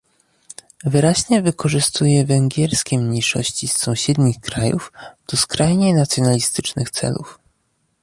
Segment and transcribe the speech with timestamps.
[0.85, 4.91] Wyraźnie wykorzystuje węgierskie mniejszości z sąsiednich krajów
[5.27, 7.39] do skrajnie nacjonalistycznych celów